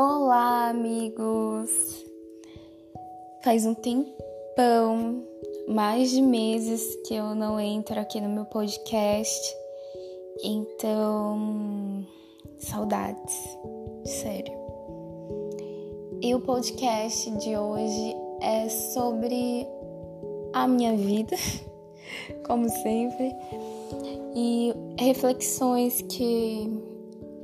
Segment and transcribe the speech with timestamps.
[0.00, 2.06] Olá, amigos!
[3.42, 5.24] Faz um tempão,
[5.66, 9.56] mais de meses que eu não entro aqui no meu podcast,
[10.40, 12.06] então,
[12.58, 13.58] saudades,
[14.04, 14.56] sério.
[16.22, 19.66] E o podcast de hoje é sobre
[20.52, 21.34] a minha vida,
[22.46, 23.34] como sempre,
[24.32, 26.97] e reflexões que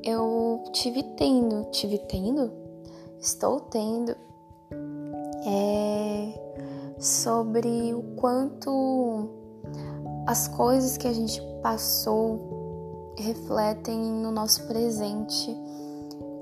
[0.05, 2.53] eu tive tendo, tive tendo,
[3.19, 4.15] estou tendo,
[5.47, 9.31] é sobre o quanto
[10.27, 15.57] as coisas que a gente passou refletem no nosso presente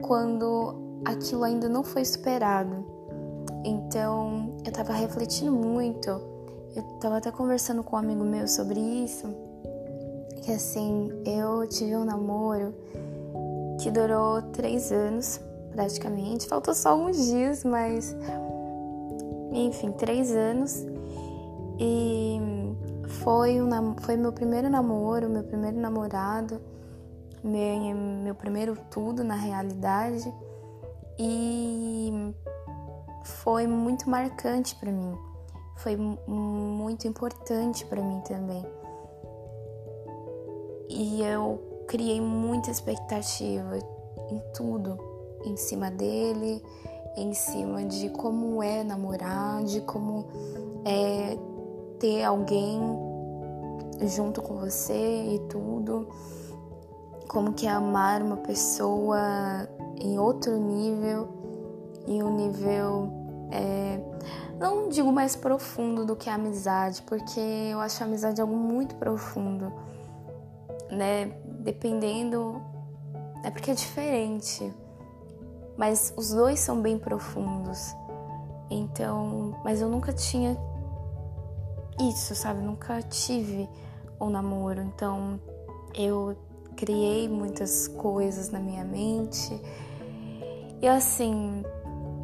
[0.03, 2.85] quando aquilo ainda não foi superado.
[3.65, 6.11] Então, eu tava refletindo muito,
[6.75, 9.29] eu tava até conversando com um amigo meu sobre isso,
[10.43, 12.75] que assim, eu tive um namoro
[13.83, 15.41] que durou três anos
[15.73, 16.47] praticamente.
[16.47, 18.17] Faltou só alguns dias, mas
[19.53, 20.87] enfim, três anos.
[21.79, 22.41] E
[23.23, 26.61] foi, um, foi meu primeiro namoro, meu primeiro namorado,
[27.43, 30.33] meu, meu primeiro tudo na realidade.
[31.19, 32.33] E
[33.25, 35.19] foi muito marcante para mim.
[35.79, 38.65] Foi muito importante para mim também.
[40.89, 43.79] E eu criei muita expectativa
[44.31, 44.99] em tudo,
[45.45, 46.63] em cima dele,
[47.19, 50.27] em cima de como é namorar, de como
[50.87, 51.37] é
[52.01, 52.81] ter alguém
[54.07, 56.09] junto com você e tudo,
[57.29, 59.69] como que é amar uma pessoa
[60.01, 61.29] em outro nível,
[62.07, 63.13] em um nível
[63.51, 64.01] é,
[64.59, 68.95] não digo mais profundo do que a amizade, porque eu acho a amizade algo muito
[68.95, 69.71] profundo,
[70.91, 71.33] né?
[71.63, 72.61] Dependendo.
[73.45, 74.73] É porque é diferente.
[75.77, 77.95] Mas os dois são bem profundos.
[78.71, 79.61] Então.
[79.65, 80.57] Mas eu nunca tinha
[82.01, 82.63] isso, sabe?
[82.63, 83.69] Nunca tive
[84.21, 84.81] um namoro.
[84.83, 85.41] Então
[85.95, 86.37] eu
[86.77, 89.61] criei muitas coisas na minha mente.
[90.81, 91.63] E assim,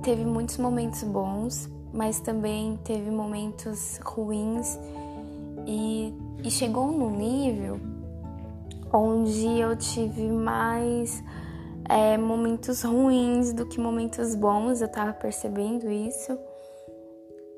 [0.03, 4.78] teve muitos momentos bons, mas também teve momentos ruins.
[5.66, 7.97] E, e chegou num nível
[8.93, 11.22] onde eu tive mais
[11.88, 16.38] é, momentos ruins do que momentos bons, eu tava percebendo isso.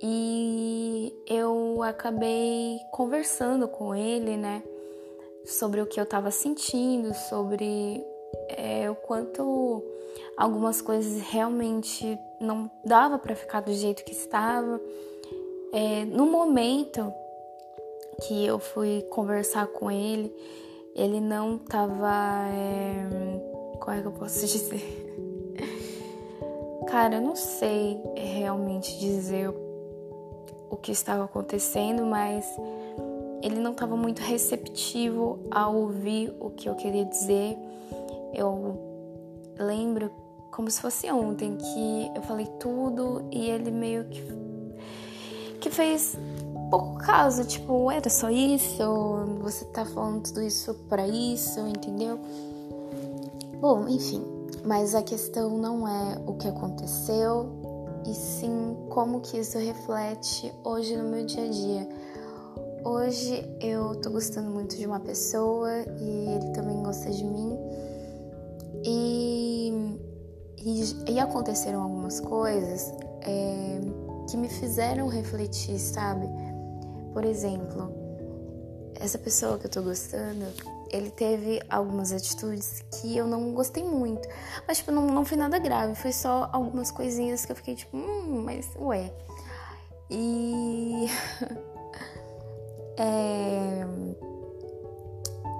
[0.03, 4.63] E eu acabei conversando com ele, né,
[5.45, 8.03] sobre o que eu tava sentindo, sobre
[8.49, 9.85] é, o quanto
[10.37, 14.81] algumas coisas realmente não dava para ficar do jeito que estava.
[15.73, 17.13] É, no momento
[18.23, 20.35] que eu fui conversar com ele,
[21.01, 22.47] ele não tava.
[22.53, 23.79] É...
[23.81, 25.07] Como é que eu posso dizer?
[26.89, 29.49] Cara, eu não sei realmente dizer
[30.69, 32.45] o que estava acontecendo, mas
[33.43, 37.57] ele não estava muito receptivo a ouvir o que eu queria dizer.
[38.35, 38.79] Eu
[39.59, 40.11] lembro
[40.51, 44.23] como se fosse ontem que eu falei tudo e ele meio que
[45.61, 46.17] que fez
[46.71, 48.83] pouco caso, tipo, era só isso?
[49.43, 52.19] Você tá falando tudo isso para isso, entendeu?
[53.61, 54.25] Bom, enfim,
[54.65, 57.51] mas a questão não é o que aconteceu,
[58.07, 61.89] e sim como que isso reflete hoje no meu dia a dia.
[62.83, 65.71] Hoje eu tô gostando muito de uma pessoa
[66.01, 67.59] e ele também gosta de mim.
[68.83, 69.99] E,
[70.57, 73.81] e, e aconteceram algumas coisas é,
[74.31, 76.27] que me fizeram refletir, sabe?
[77.13, 77.93] Por exemplo,
[78.95, 80.45] essa pessoa que eu tô gostando,
[80.91, 84.29] ele teve algumas atitudes que eu não gostei muito.
[84.67, 87.97] Mas, tipo, não, não foi nada grave, foi só algumas coisinhas que eu fiquei tipo,
[87.97, 89.13] hum, mas ué.
[90.11, 91.07] E.
[92.99, 93.87] é...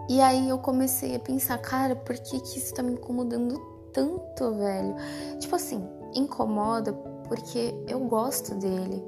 [0.09, 3.59] E aí eu comecei a pensar, cara, por que, que isso tá me incomodando
[3.93, 4.97] tanto, velho?
[5.39, 6.93] Tipo assim, incomoda
[7.29, 9.05] porque eu gosto dele.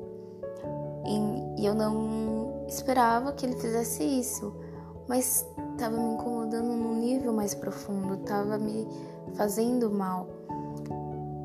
[1.05, 2.32] E, e eu não
[2.69, 4.55] esperava que ele fizesse isso,
[5.09, 8.87] mas estava me incomodando num nível mais profundo, estava me
[9.35, 10.29] fazendo mal.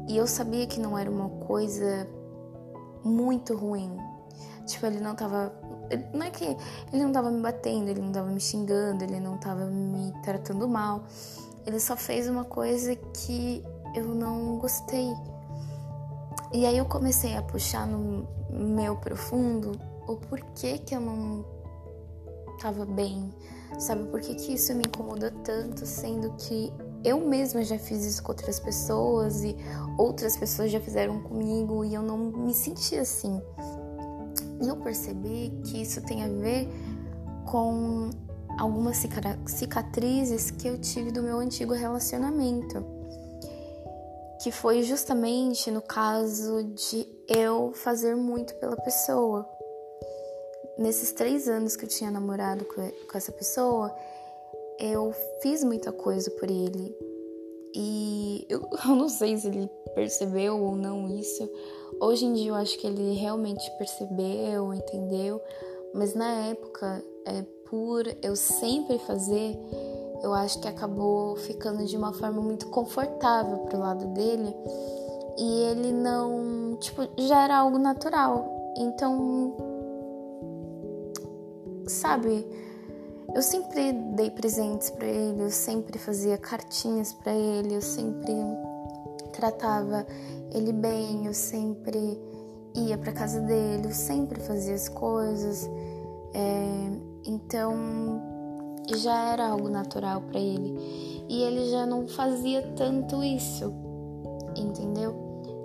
[0.08, 2.08] E eu sabia que não era uma coisa
[3.04, 3.98] muito ruim.
[4.66, 5.52] Tipo, ele não tava.
[6.14, 9.38] Não é que ele não tava me batendo, ele não tava me xingando, ele não
[9.38, 11.04] tava me tratando mal.
[11.66, 13.64] Ele só fez uma coisa que
[13.96, 15.14] eu não gostei.
[16.54, 19.72] E aí eu comecei a puxar no meu profundo
[20.08, 21.46] o porquê que eu não
[22.60, 23.34] tava bem,
[23.80, 24.08] sabe?
[24.08, 26.72] Por que, que isso me incomodou tanto, sendo que
[27.04, 29.56] eu mesma já fiz isso com outras pessoas e
[29.98, 33.42] outras pessoas já fizeram comigo e eu não me senti assim.
[34.62, 36.68] E eu percebi que isso tem a ver
[37.46, 38.10] com
[38.58, 38.98] algumas
[39.46, 42.84] cicatrizes que eu tive do meu antigo relacionamento.
[44.42, 49.57] Que foi justamente no caso de eu fazer muito pela pessoa.
[50.78, 53.94] Nesses três anos que eu tinha namorado com essa pessoa,
[54.80, 56.96] eu fiz muita coisa por ele.
[57.74, 61.50] E eu, eu não sei se ele percebeu ou não isso.
[62.00, 65.42] Hoje em dia eu acho que ele realmente percebeu, entendeu.
[65.94, 69.58] Mas na época, é, por eu sempre fazer,
[70.22, 74.56] eu acho que acabou ficando de uma forma muito confortável pro lado dele.
[75.40, 78.74] E ele não, tipo, já era algo natural.
[78.78, 79.56] Então,
[81.88, 82.46] sabe,
[83.36, 88.34] eu sempre dei presentes para ele, eu sempre fazia cartinhas para ele, eu sempre
[89.34, 90.06] tratava
[90.54, 92.20] ele bem, eu sempre
[92.74, 95.70] ia para casa dele, eu sempre fazia as coisas.
[96.34, 96.90] É,
[97.26, 97.76] então
[98.96, 103.74] já era algo natural para ele e ele já não fazia tanto isso,
[104.56, 105.14] entendeu?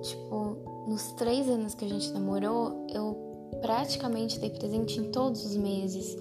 [0.02, 0.56] Tipo,
[0.88, 6.16] nos três anos que a gente namorou, eu praticamente dei presente em todos os meses.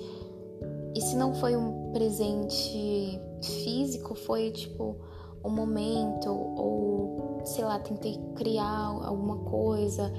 [0.96, 4.96] E se não foi um presente físico, foi tipo
[5.44, 10.12] um momento, ou sei lá, tentei criar alguma coisa,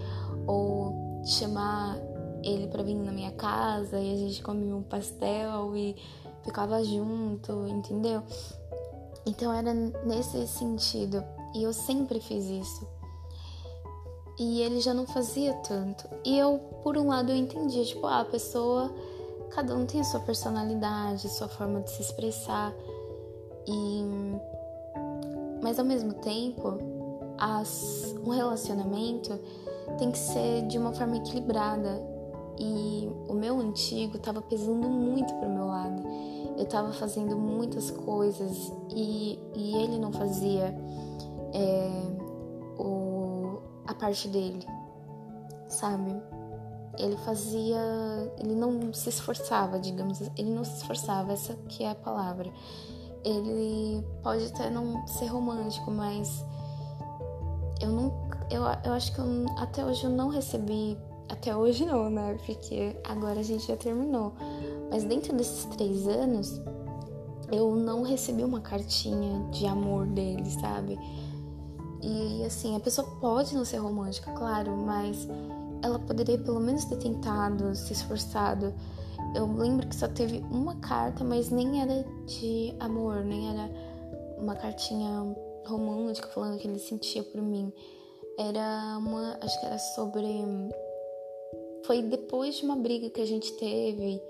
[0.46, 1.98] ou chamar
[2.42, 5.96] ele para vir na minha casa e a gente comia um pastel e
[6.42, 8.22] ficava junto, entendeu?
[9.24, 11.22] Então era nesse sentido.
[11.54, 12.88] E eu sempre fiz isso.
[14.38, 16.08] E ele já não fazia tanto.
[16.24, 18.92] E eu, por um lado, eu entendia, tipo, ah, a pessoa
[19.54, 22.74] Cada um tem a sua personalidade, sua forma de se expressar.
[23.66, 24.02] E
[25.62, 26.78] mas ao mesmo tempo,
[27.38, 28.14] as...
[28.26, 29.38] um relacionamento
[29.98, 32.02] tem que ser de uma forma equilibrada.
[32.58, 36.02] E o meu antigo estava pesando muito pro meu lado.
[36.56, 40.74] Eu estava fazendo muitas coisas e, e ele não fazia
[41.52, 41.90] é,
[42.78, 43.11] o,
[43.86, 44.66] a parte dele,
[45.68, 46.20] sabe?
[46.98, 47.80] ele fazia,
[48.38, 52.50] ele não se esforçava, digamos, ele não se esforçava, essa que é a palavra.
[53.24, 56.44] Ele pode até não ser romântico, mas
[57.80, 58.12] eu não,
[58.50, 60.98] eu, eu acho que eu, até hoje eu não recebi,
[61.28, 62.36] até hoje não, né?
[62.44, 64.32] Porque agora a gente já terminou.
[64.90, 66.60] Mas dentro desses três anos,
[67.50, 70.98] eu não recebi uma cartinha de amor dele, sabe?
[72.02, 75.28] E assim, a pessoa pode não ser romântica, claro, mas
[75.82, 78.74] ela poderia pelo menos ter tentado, se esforçado.
[79.34, 83.70] Eu lembro que só teve uma carta, mas nem era de amor, nem era
[84.38, 87.72] uma cartinha romântica falando que ele sentia por mim.
[88.38, 90.26] Era uma, acho que era sobre
[91.86, 94.20] foi depois de uma briga que a gente teve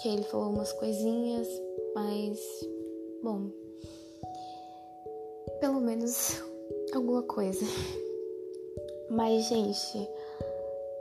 [0.00, 1.48] que ele falou umas coisinhas,
[1.94, 2.38] mas
[3.22, 3.50] bom,
[5.60, 6.42] pelo menos
[6.92, 7.64] alguma coisa.
[9.10, 10.08] Mas gente,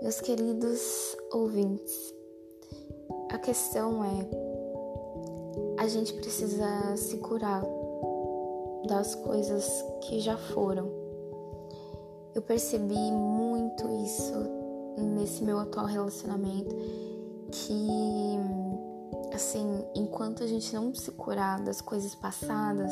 [0.02, 2.14] meus queridos ouvintes,
[3.32, 7.64] a questão é: a gente precisa se curar
[8.88, 10.92] das coisas que já foram.
[12.36, 14.34] Eu percebi muito isso
[15.16, 16.76] nesse meu atual relacionamento,
[17.52, 18.38] que
[19.34, 22.92] assim, enquanto a gente não se curar das coisas passadas,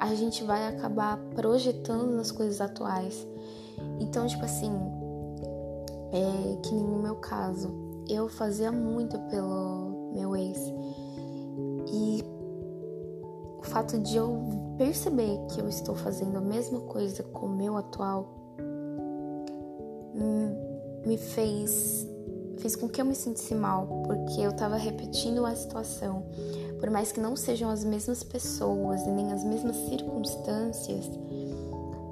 [0.00, 3.26] a gente vai acabar projetando nas coisas atuais.
[4.00, 4.72] Então, tipo assim,
[6.12, 7.70] é, que nem no meu caso,
[8.08, 10.58] eu fazia muito pelo meu ex.
[11.92, 12.24] E
[13.58, 17.76] o fato de eu perceber que eu estou fazendo a mesma coisa com o meu
[17.76, 18.28] atual
[20.14, 22.06] hum, me fez
[22.58, 26.24] fez com que eu me sentisse mal, porque eu estava repetindo a situação.
[26.78, 31.10] Por mais que não sejam as mesmas pessoas e nem as mesmas circunstâncias,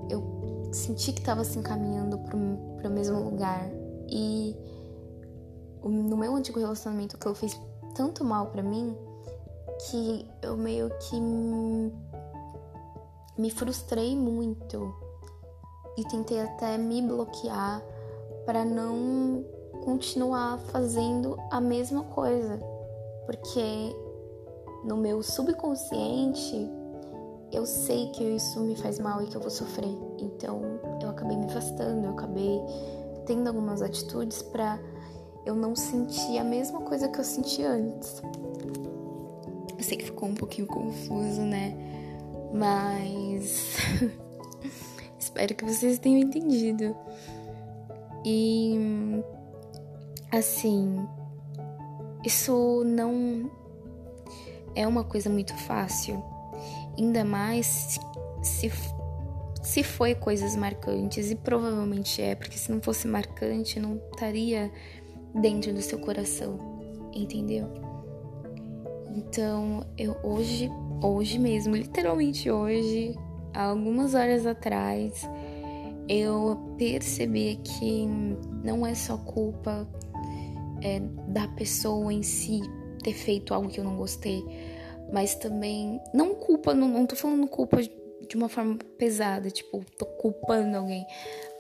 [0.09, 3.68] eu senti que estava se encaminhando para o mesmo lugar.
[4.09, 4.56] E
[5.83, 7.59] no meu antigo relacionamento, que eu fiz
[7.94, 8.97] tanto mal para mim
[9.90, 11.21] que eu meio que
[13.37, 14.94] me frustrei muito
[15.97, 17.83] e tentei até me bloquear
[18.47, 19.44] para não
[19.85, 22.59] continuar fazendo a mesma coisa,
[23.26, 23.94] porque
[24.84, 26.70] no meu subconsciente
[27.54, 29.96] eu sei que isso me faz mal e que eu vou sofrer.
[30.18, 30.60] Então
[31.00, 32.60] eu acabei me afastando, eu acabei
[33.26, 34.78] tendo algumas atitudes para
[35.46, 38.20] eu não sentir a mesma coisa que eu senti antes.
[39.76, 41.76] Eu sei que ficou um pouquinho confuso, né?
[42.52, 43.76] Mas
[45.18, 46.96] espero que vocês tenham entendido.
[48.24, 48.76] E
[50.32, 51.06] assim,
[52.24, 53.50] isso não
[54.74, 56.22] é uma coisa muito fácil,
[56.98, 57.98] ainda mais
[58.42, 58.70] se
[59.64, 64.70] se foi coisas marcantes e provavelmente é, porque se não fosse marcante não estaria
[65.34, 66.58] dentro do seu coração,
[67.14, 67.66] entendeu?
[69.16, 70.70] Então, eu hoje,
[71.02, 73.16] hoje mesmo, literalmente hoje,
[73.54, 75.26] algumas horas atrás,
[76.08, 78.06] eu percebi que
[78.62, 79.88] não é só culpa
[80.82, 82.60] é, da pessoa em si
[83.04, 84.42] ter feito algo que eu não gostei,
[85.12, 90.06] mas também não culpa, não, não tô falando culpa de uma forma pesada, tipo, tô
[90.06, 91.06] culpando alguém,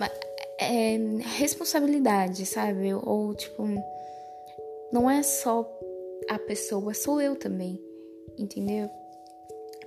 [0.00, 0.10] mas
[0.58, 0.96] é
[1.38, 2.94] responsabilidade, sabe?
[2.94, 3.64] Ou tipo,
[4.90, 5.70] não é só
[6.28, 7.78] a pessoa, sou eu também,
[8.38, 8.88] entendeu?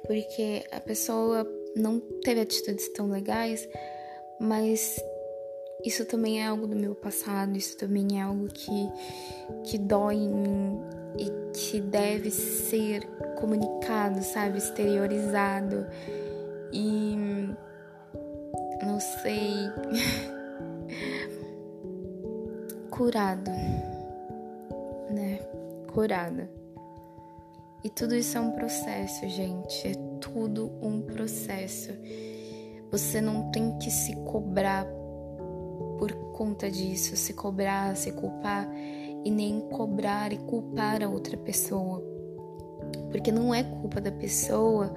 [0.05, 1.45] Porque a pessoa
[1.75, 3.67] não teve atitudes tão legais,
[4.39, 4.95] mas
[5.83, 8.89] isso também é algo do meu passado, isso também é algo que,
[9.65, 10.79] que dói em mim
[11.17, 13.05] e que deve ser
[13.39, 14.57] comunicado, sabe?
[14.57, 15.85] Exteriorizado.
[16.71, 17.15] E
[18.83, 19.71] não sei.
[22.97, 23.51] curado,
[25.11, 25.39] né?
[25.93, 26.49] Curada.
[27.83, 29.87] E tudo isso é um processo, gente.
[29.87, 31.91] É tudo um processo.
[32.91, 34.85] Você não tem que se cobrar
[35.99, 38.67] por conta disso, se cobrar, se culpar
[39.27, 42.01] e nem cobrar e culpar a outra pessoa.
[43.11, 44.93] Porque não é culpa da pessoa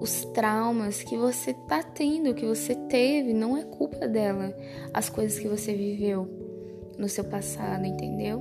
[0.00, 4.56] os traumas que você tá tendo, que você teve, não é culpa dela.
[4.92, 6.26] As coisas que você viveu
[6.98, 8.40] no seu passado, entendeu?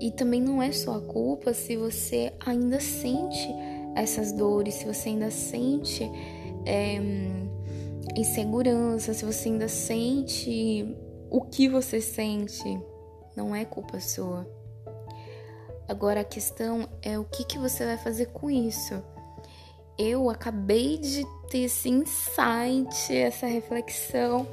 [0.00, 3.48] E também não é só a culpa se você ainda sente
[3.94, 6.02] essas dores, se você ainda sente
[6.66, 7.00] é,
[8.16, 10.96] insegurança, se você ainda sente
[11.30, 12.80] o que você sente,
[13.36, 14.46] não é culpa sua.
[15.88, 19.02] Agora a questão é o que, que você vai fazer com isso.
[19.98, 24.46] Eu acabei de ter esse insight, essa reflexão,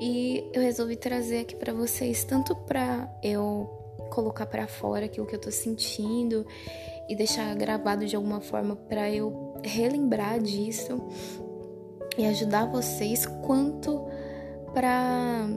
[0.00, 3.68] e eu resolvi trazer aqui para vocês, tanto para eu
[4.10, 6.46] colocar para fora aquilo que eu tô sentindo
[7.08, 11.00] e deixar gravado de alguma forma para eu relembrar disso
[12.16, 14.06] e ajudar vocês, quanto
[14.72, 15.48] para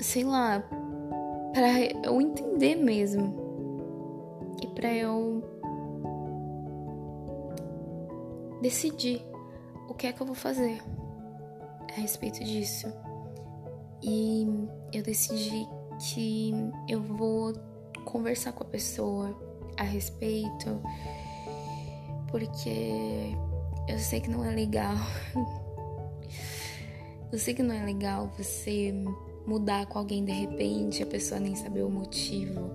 [0.00, 0.62] sei lá,
[1.54, 3.32] para eu entender mesmo
[4.60, 5.40] e para eu
[8.60, 9.24] decidir
[9.88, 10.82] o que é que eu vou fazer
[11.96, 12.92] a respeito disso.
[14.02, 14.44] E
[14.92, 15.68] eu decidi
[16.00, 16.52] que
[16.88, 17.52] eu vou
[18.04, 19.38] conversar com a pessoa
[19.76, 20.82] a respeito,
[22.32, 23.32] porque
[23.86, 24.96] eu sei que não é legal.
[27.30, 28.92] eu sei que não é legal você
[29.46, 32.70] mudar com alguém de repente, a pessoa nem saber o motivo.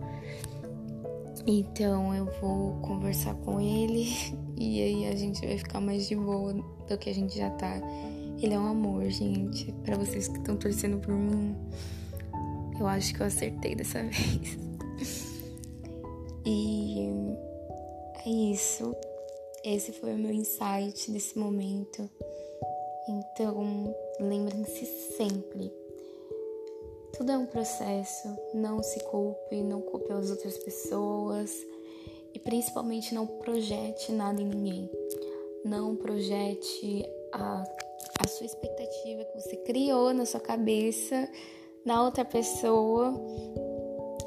[1.47, 4.07] Então eu vou conversar com ele
[4.57, 7.81] e aí a gente vai ficar mais de boa do que a gente já tá.
[8.41, 9.71] Ele é um amor, gente.
[9.83, 11.55] Para vocês que estão torcendo por mim,
[12.79, 14.57] eu acho que eu acertei dessa vez.
[16.45, 17.09] E
[18.25, 18.95] é isso.
[19.63, 22.09] Esse foi o meu insight desse momento.
[23.07, 24.85] Então, lembrem-se
[25.17, 25.78] sempre.
[27.19, 28.33] Tudo é um processo.
[28.53, 31.53] Não se culpe, não culpe as outras pessoas.
[32.33, 34.89] E principalmente não projete nada em ninguém.
[35.65, 37.65] Não projete a,
[38.23, 41.29] a sua expectativa que você criou na sua cabeça
[41.85, 43.13] na outra pessoa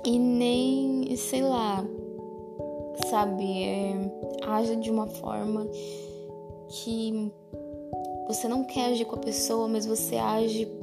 [0.05, 1.83] e nem, sei lá,
[3.09, 3.95] sabe, é,
[4.43, 5.67] haja de uma forma
[6.69, 7.33] que
[8.27, 10.82] você não quer agir com a pessoa, mas você age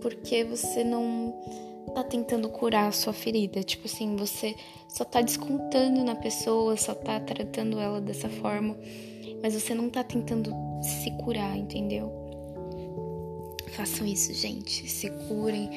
[0.00, 1.34] porque você não
[1.94, 3.62] tá tentando curar a sua ferida.
[3.62, 4.54] Tipo assim, você
[4.88, 8.76] só tá descontando na pessoa, só tá tratando ela dessa forma,
[9.42, 10.52] mas você não tá tentando
[10.82, 12.10] se curar, entendeu?
[13.68, 14.88] Façam isso, gente.
[14.88, 15.70] Se curem,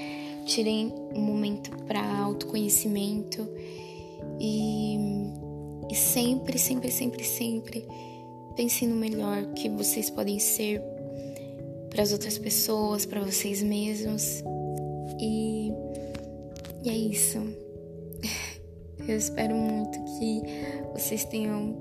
[0.45, 3.47] tirem um momento para autoconhecimento
[4.39, 4.97] e,
[5.89, 7.87] e sempre, sempre, sempre, sempre
[8.55, 10.81] pensem no melhor que vocês podem ser
[11.93, 14.43] para as outras pessoas, para vocês mesmos.
[15.19, 15.71] E,
[16.83, 17.37] e é isso.
[19.07, 20.41] Eu espero muito que
[20.93, 21.75] vocês tenham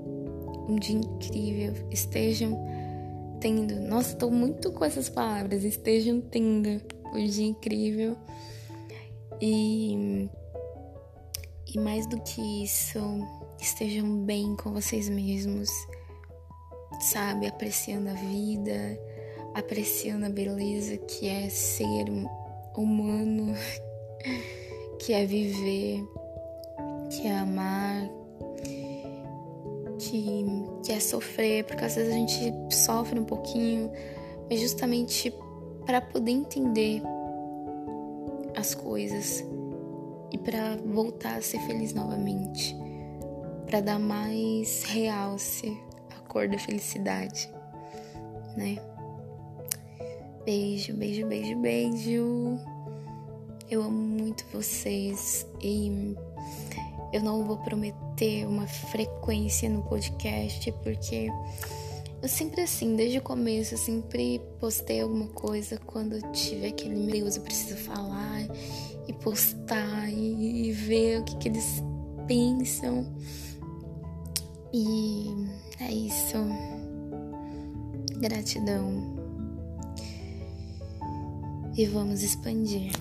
[0.69, 2.63] um dia incrível, estejam
[3.39, 3.79] tendo.
[3.81, 5.63] Nossa, tô muito com essas palavras.
[5.63, 6.81] Estejam tendo
[7.13, 8.15] um dia incrível.
[9.41, 10.29] E,
[11.73, 12.99] e mais do que isso,
[13.59, 15.69] estejam bem com vocês mesmos.
[17.01, 18.99] sabe, apreciando a vida,
[19.53, 22.05] apreciando a beleza que é ser
[22.75, 23.53] humano,
[24.99, 26.03] que é viver,
[27.09, 28.09] que é amar,
[29.99, 30.45] que,
[30.83, 33.91] que é sofrer, porque às vezes a gente sofre um pouquinho,
[34.49, 35.33] mas justamente
[35.85, 37.01] para poder entender
[38.55, 39.43] as coisas
[40.31, 42.75] e para voltar a ser feliz novamente,
[43.65, 45.77] para dar mais realce
[46.09, 47.49] à cor da felicidade,
[48.57, 48.77] né?
[50.45, 52.59] Beijo, beijo, beijo, beijo.
[53.71, 56.15] Eu amo muito vocês e
[57.13, 61.29] eu não vou prometer uma frequência no podcast porque
[62.21, 67.11] eu sempre assim, desde o começo, eu sempre postei alguma coisa quando tive aquele meu
[67.11, 68.41] Deus, eu preciso falar
[69.07, 71.81] e postar e, e ver o que, que eles
[72.27, 73.05] pensam.
[74.73, 75.27] E
[75.79, 76.35] é isso.
[78.19, 79.22] Gratidão.
[81.75, 82.91] E vamos expandir.